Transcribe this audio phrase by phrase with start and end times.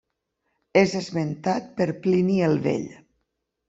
[0.81, 2.93] És esmentat per Plini el Vell.